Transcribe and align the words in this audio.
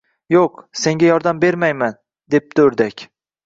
–Yo‘q, 0.35 0.63
senga 0.83 1.11
yordam 1.11 1.43
bermayman,– 1.45 2.01
debdi 2.37 2.69
o‘rdak 2.69 3.09